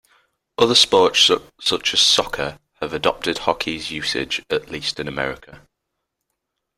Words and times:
Other 0.57 0.73
sports 0.73 1.29
such 1.59 1.93
as 1.93 2.01
soccer 2.01 2.57
have 2.81 2.91
adopted 2.91 3.37
hockey's 3.37 3.91
usage, 3.91 4.41
at 4.49 4.71
least 4.71 4.99
in 4.99 5.07
America. 5.07 5.67